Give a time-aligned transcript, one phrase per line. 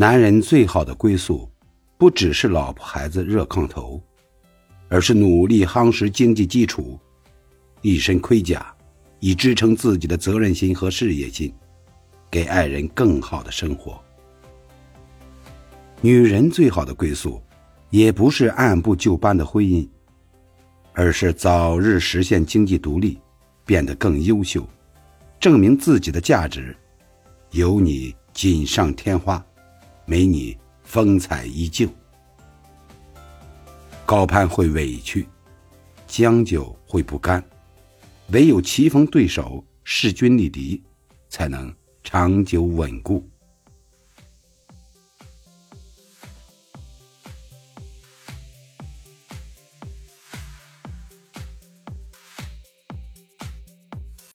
[0.00, 1.50] 男人最好的归宿，
[1.96, 4.00] 不只是老婆孩子热炕头，
[4.88, 6.96] 而是努力夯实经济基础，
[7.82, 8.72] 一身盔甲，
[9.18, 11.52] 以支撑自己的责任心和事业心，
[12.30, 14.00] 给爱人更好的生活。
[16.00, 17.42] 女人最好的归宿，
[17.90, 19.84] 也不是按部就班的婚姻，
[20.92, 23.18] 而是早日实现经济独立，
[23.66, 24.64] 变得更优秀，
[25.40, 26.72] 证明自己的价值。
[27.50, 29.44] 有你锦上添花，
[30.08, 31.86] 没你风采依旧。
[34.06, 35.28] 高攀会委屈，
[36.06, 37.44] 将就会不甘，
[38.28, 40.82] 唯有棋逢对手，势均力敌，
[41.28, 41.70] 才能
[42.02, 43.28] 长久稳固。